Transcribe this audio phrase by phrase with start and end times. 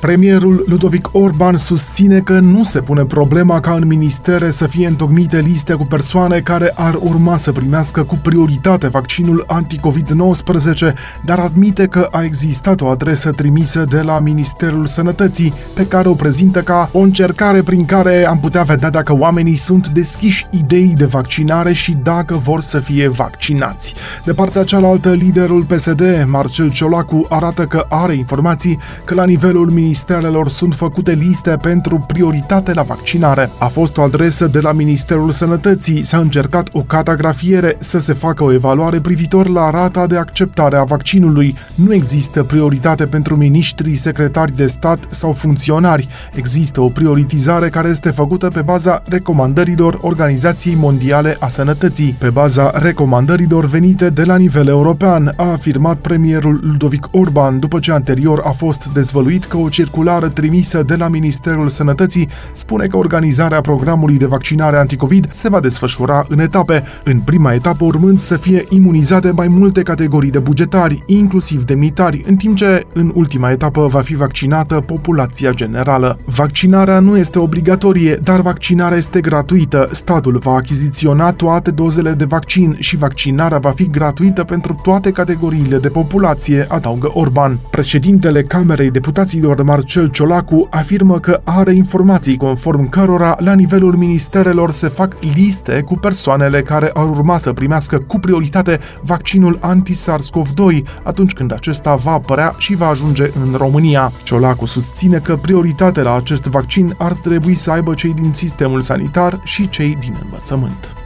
[0.00, 5.40] Premierul Ludovic Orban susține că nu se pune problema ca în ministere să fie întocmite
[5.40, 10.94] liste cu persoane care ar urma să primească cu prioritate vaccinul anti-COVID-19,
[11.24, 16.12] dar admite că a existat o adresă trimisă de la Ministerul Sănătății, pe care o
[16.12, 21.04] prezintă ca o încercare prin care am putea vedea dacă oamenii sunt deschiși ideii de
[21.04, 23.94] vaccinare și dacă vor să fie vaccinați.
[24.24, 29.84] De partea cealaltă, liderul PSD, Marcel Ciolacu, arată că are informații că la nivelul Ministerului
[29.96, 33.50] ministerelor sunt făcute liste pentru prioritate la vaccinare.
[33.58, 38.44] A fost o adresă de la Ministerul Sănătății, s-a încercat o catagrafiere să se facă
[38.44, 41.56] o evaluare privitor la rata de acceptare a vaccinului.
[41.74, 46.08] Nu există prioritate pentru miniștrii, secretari de stat sau funcționari.
[46.34, 52.70] Există o prioritizare care este făcută pe baza recomandărilor Organizației Mondiale a Sănătății, pe baza
[52.74, 58.50] recomandărilor venite de la nivel european, a afirmat premierul Ludovic Orban după ce anterior a
[58.50, 64.26] fost dezvăluit că o circulară trimisă de la Ministerul Sănătății spune că organizarea programului de
[64.26, 69.48] vaccinare anticovid se va desfășura în etape, în prima etapă urmând să fie imunizate mai
[69.48, 74.74] multe categorii de bugetari, inclusiv demnitari, în timp ce în ultima etapă va fi vaccinată
[74.80, 76.18] populația generală.
[76.24, 79.88] Vaccinarea nu este obligatorie, dar vaccinarea este gratuită.
[79.92, 85.78] Statul va achiziționa toate dozele de vaccin și vaccinarea va fi gratuită pentru toate categoriile
[85.78, 87.58] de populație, adaugă Orban.
[87.70, 94.88] Președintele Camerei Deputaților Marcel Ciolacu afirmă că are informații conform cărora la nivelul ministerelor se
[94.88, 101.52] fac liste cu persoanele care ar urma să primească cu prioritate vaccinul anti-SARS-CoV-2 atunci când
[101.52, 104.12] acesta va apărea și va ajunge în România.
[104.22, 109.40] Ciolacu susține că prioritate la acest vaccin ar trebui să aibă cei din sistemul sanitar
[109.44, 111.05] și cei din învățământ.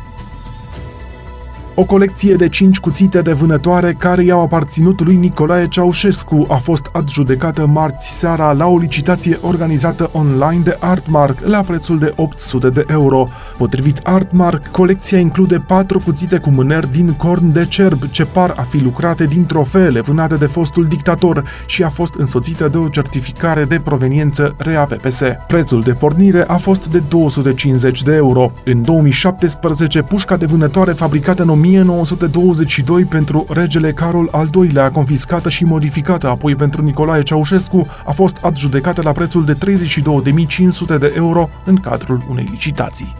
[1.80, 6.88] O colecție de cinci cuțite de vânătoare care i-au aparținut lui Nicolae Ceaușescu a fost
[6.92, 12.84] adjudecată marți seara la o licitație organizată online de Artmark la prețul de 800 de
[12.88, 13.28] euro.
[13.58, 18.62] Potrivit Artmark, colecția include patru cuțite cu mâneri din corn de cerb ce par a
[18.62, 23.64] fi lucrate din trofeele vânate de fostul dictator și a fost însoțită de o certificare
[23.64, 25.22] de proveniență RAPPS.
[25.46, 28.52] Prețul de pornire a fost de 250 de euro.
[28.64, 35.64] În 2017, pușca de vânătoare fabricată în 1922 pentru regele Carol al II-lea, confiscată și
[35.64, 39.56] modificată apoi pentru Nicolae Ceaușescu, a fost adjudecată la prețul de
[40.94, 43.14] 32.500 de euro în cadrul unei licitații.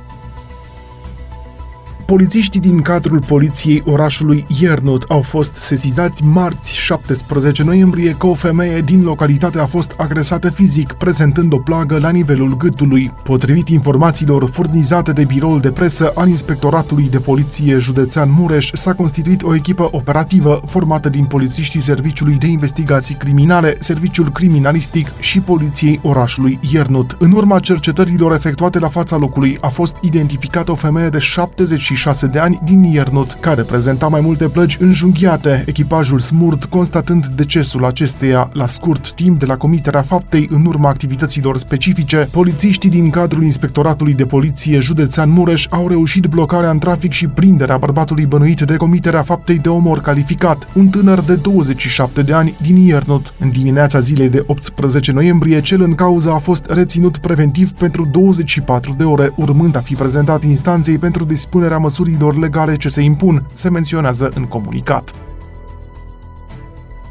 [2.11, 8.81] Polițiștii din cadrul poliției orașului Iernut au fost sesizați marți 17 noiembrie că o femeie
[8.81, 13.13] din localitate a fost agresată fizic, prezentând o plagă la nivelul gâtului.
[13.23, 19.43] Potrivit informațiilor furnizate de biroul de presă al Inspectoratului de Poliție Județean Mureș, s-a constituit
[19.43, 26.59] o echipă operativă formată din polițiștii Serviciului de Investigații Criminale, Serviciul Criminalistic și Poliției orașului
[26.73, 27.17] Iernut.
[27.19, 32.27] În urma cercetărilor efectuate la fața locului a fost identificată o femeie de 76 26
[32.27, 38.51] de ani din Iernut, care prezenta mai multe plăgi înjunghiate, echipajul smurt constatând decesul acesteia
[38.53, 42.29] la scurt timp de la comiterea faptei în urma activităților specifice.
[42.31, 47.77] Polițiștii din cadrul Inspectoratului de Poliție Județean Mureș au reușit blocarea în trafic și prinderea
[47.77, 52.77] bărbatului bănuit de comiterea faptei de omor calificat, un tânăr de 27 de ani din
[52.77, 53.35] Iernut.
[53.39, 58.95] În dimineața zilei de 18 noiembrie, cel în cauză a fost reținut preventiv pentru 24
[58.99, 61.89] de ore, urmând a fi prezentat instanței pentru dispunerea măsurilor
[62.39, 65.30] legale ce se impun, se menționează în comunicat.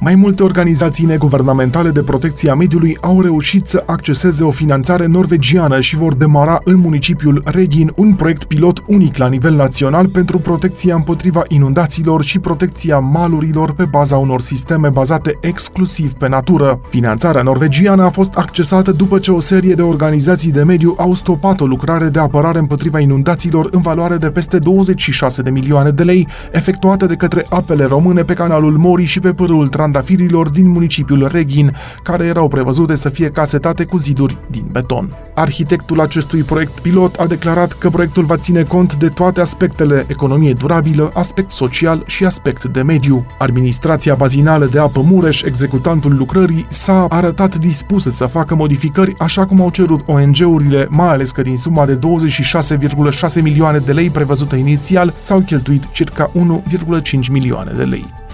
[0.02, 5.80] Mai multe organizații neguvernamentale de protecție a mediului au reușit să acceseze o finanțare norvegiană
[5.80, 10.96] și vor demara în municipiul Regin un proiect pilot unic la nivel național pentru protecția
[10.96, 16.80] împotriva inundațiilor și protecția malurilor pe baza unor sisteme bazate exclusiv pe natură.
[16.90, 21.60] Finanțarea norvegiană a fost accesată după ce o serie de organizații de mediu au stopat
[21.62, 26.28] o lucrare de apărare împotriva inundațiilor în valoare de peste 26 de milioane de lei,
[26.52, 31.28] efectuată de către apele române pe canalul Mori și pe pârâul Trans trandafirilor din municipiul
[31.32, 35.18] Reghin, care erau prevăzute să fie casetate cu ziduri din beton.
[35.36, 40.54] Arhitectul acestui proiect pilot a declarat că proiectul va ține cont de toate aspectele economie
[40.54, 43.26] durabilă, aspect social și aspect de mediu.
[43.38, 49.62] Administrația bazinală de apă Mureș, executantul lucrării, s-a arătat dispusă să facă modificări așa cum
[49.62, 55.14] au cerut ONG-urile, mai ales că din suma de 26,6 milioane de lei prevăzută inițial
[55.20, 58.29] s-au cheltuit circa 1,5 milioane de lei.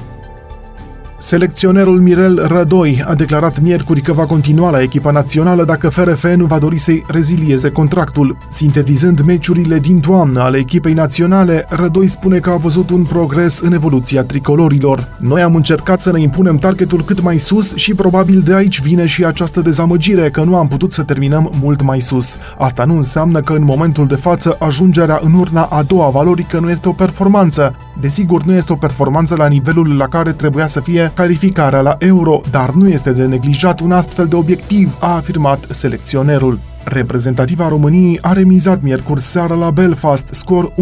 [1.18, 6.46] Selecționerul Mirel Rădoi a declarat miercuri că va continua la echipa națională dacă FRF nu
[6.46, 8.38] va dori să-i rezilieze contractul.
[8.50, 13.74] Sintetizând meciurile din toamnă ale echipei naționale, Rădoi spune că a văzut un progres în
[13.74, 15.08] evoluția tricolorilor.
[15.20, 19.06] Noi am încercat să ne impunem targetul cât mai sus și probabil de aici vine
[19.06, 22.38] și această dezamăgire că nu am putut să terminăm mult mai sus.
[22.58, 26.70] Asta nu înseamnă că în momentul de față ajungerea în urna a doua valorică nu
[26.70, 27.76] este o performanță.
[28.00, 32.42] Desigur, nu este o performanță la nivelul la care trebuia să fie calificarea la Euro,
[32.52, 36.60] dar nu este de neglijat un astfel de obiectiv, a afirmat selecționerul.
[36.86, 40.76] Reprezentativa României a remizat miercuri seara la Belfast, scor 1-1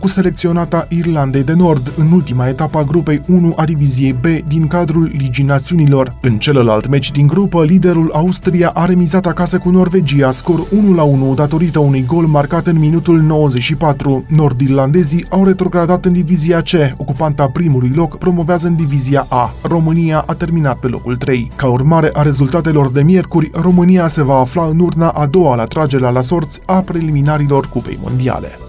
[0.00, 4.66] cu selecționata Irlandei de Nord în ultima etapă a grupei 1 a diviziei B din
[4.66, 6.14] cadrul Ligii Națiunilor.
[6.20, 10.66] În celălalt meci din grupă, liderul Austria a remizat acasă cu Norvegia, scor
[11.32, 14.24] 1-1 datorită unui gol marcat în minutul 94.
[14.28, 19.52] Nord-irlandezii au retrogradat în divizia C, ocupanta primului loc promovează în divizia A.
[19.62, 21.50] România a terminat pe locul 3.
[21.56, 25.64] Ca urmare a rezultatelor de miercuri, România se va afla în urna a doua la
[25.64, 28.67] tragerea la sorți a preliminarilor Cupei Mondiale.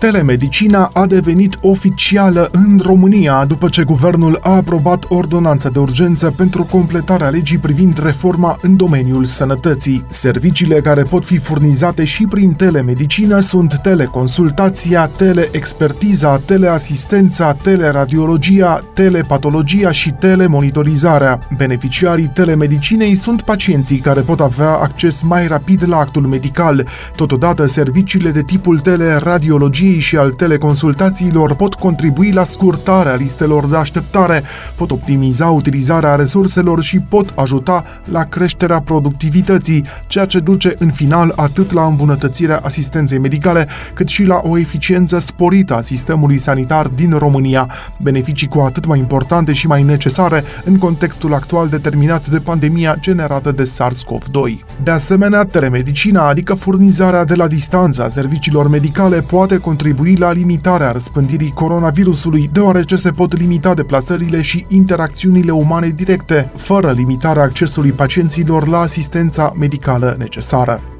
[0.00, 6.64] Telemedicina a devenit oficială în România după ce guvernul a aprobat ordonanța de urgență pentru
[6.64, 10.04] completarea legii privind reforma în domeniul sănătății.
[10.08, 20.10] Serviciile care pot fi furnizate și prin telemedicină sunt teleconsultația, teleexpertiza, teleasistența, teleradiologia, telepatologia și
[20.10, 21.38] telemonitorizarea.
[21.56, 26.86] Beneficiarii telemedicinei sunt pacienții care pot avea acces mai rapid la actul medical.
[27.16, 33.76] Totodată, serviciile de tipul teleradiologie terapiei și al teleconsultațiilor pot contribui la scurtarea listelor de
[33.76, 34.42] așteptare,
[34.74, 41.32] pot optimiza utilizarea resurselor și pot ajuta la creșterea productivității, ceea ce duce în final
[41.36, 47.12] atât la îmbunătățirea asistenței medicale, cât și la o eficiență sporită a sistemului sanitar din
[47.18, 52.96] România, beneficii cu atât mai importante și mai necesare în contextul actual determinat de pandemia
[53.00, 54.64] generată de SARS-CoV-2.
[54.82, 60.32] De asemenea, telemedicina, adică furnizarea de la distanță a serviciilor medicale, poate contribui contribui la
[60.32, 67.90] limitarea răspândirii coronavirusului, deoarece se pot limita deplasările și interacțiunile umane directe, fără limitarea accesului
[67.90, 70.99] pacienților la asistența medicală necesară.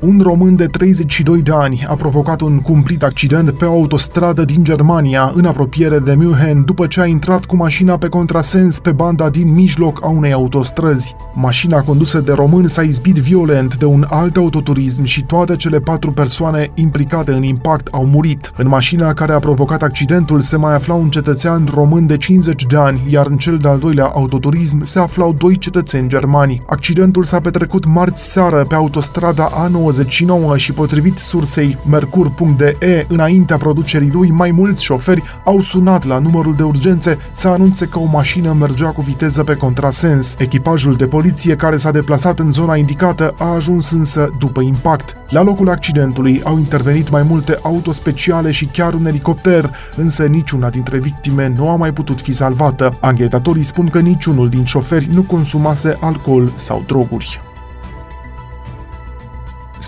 [0.00, 4.64] Un român de 32 de ani a provocat un cumplit accident pe o autostradă din
[4.64, 9.28] Germania, în apropiere de München, după ce a intrat cu mașina pe contrasens pe banda
[9.28, 11.14] din mijloc a unei autostrăzi.
[11.34, 16.12] Mașina condusă de român s-a izbit violent de un alt autoturism și toate cele patru
[16.12, 18.52] persoane implicate în impact au murit.
[18.56, 22.76] În mașina care a provocat accidentul se mai afla un cetățean român de 50 de
[22.76, 26.62] ani, iar în cel de-al doilea autoturism se aflau doi cetățeni germani.
[26.66, 34.10] Accidentul s-a petrecut marți seară pe autostrada A9 99 și potrivit sursei Mercur.de, înaintea producerii
[34.12, 38.52] lui, mai mulți șoferi au sunat la numărul de urgențe să anunțe că o mașină
[38.52, 40.34] mergea cu viteză pe contrasens.
[40.38, 45.16] Echipajul de poliție care s-a deplasat în zona indicată a ajuns însă după impact.
[45.28, 50.70] La locul accidentului au intervenit mai multe auto speciale și chiar un elicopter, însă niciuna
[50.70, 52.96] dintre victime nu a mai putut fi salvată.
[53.00, 57.40] Anghetatorii spun că niciunul din șoferi nu consumase alcool sau droguri.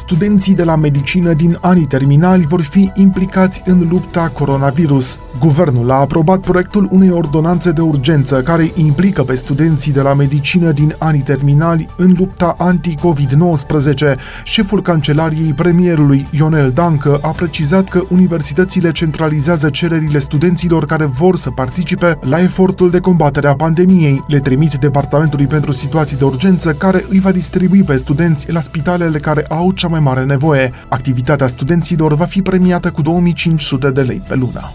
[0.01, 5.19] Studenții de la medicină din anii terminali vor fi implicați în lupta coronavirus.
[5.39, 10.71] Guvernul a aprobat proiectul unei ordonanțe de urgență care implică pe studenții de la medicină
[10.71, 14.15] din anii terminali în lupta anti-COVID-19.
[14.45, 21.51] Șeful Cancelariei Premierului Ionel Dancă a precizat că universitățile centralizează cererile studenților care vor să
[21.51, 24.25] participe la efortul de combatere a pandemiei.
[24.27, 29.19] Le trimit Departamentului pentru Situații de Urgență care îi va distribui pe studenți la spitalele
[29.19, 30.73] care au cea mai mare nevoie.
[30.89, 34.71] Activitatea studenților va fi premiată cu 2500 de lei pe lună.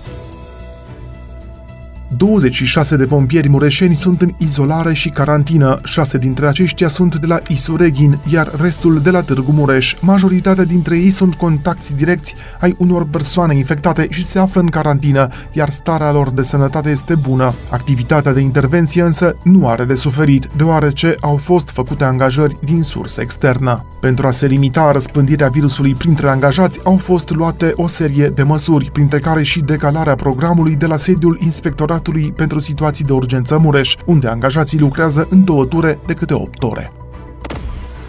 [2.18, 7.40] 26 de pompieri mureșeni sunt în izolare și carantină, 6 dintre aceștia sunt de la
[7.48, 9.96] Isureghin, iar restul de la Târgu Mureș.
[10.00, 15.28] Majoritatea dintre ei sunt contacti direcți ai unor persoane infectate și se află în carantină,
[15.52, 17.54] iar starea lor de sănătate este bună.
[17.70, 23.22] Activitatea de intervenție însă nu are de suferit, deoarece au fost făcute angajări din sursă
[23.22, 23.86] externă.
[24.00, 28.92] Pentru a se limita răspândirea virusului printre angajați, au fost luate o serie de măsuri,
[28.92, 33.96] printre care și decalarea programului de la sediul inspectorat Inspectoratului pentru Situații de Urgență Mureș,
[34.06, 36.92] unde angajații lucrează în două ture de câte 8 ore.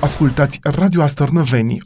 [0.01, 1.83] Ascultați Radio Astărnăveni,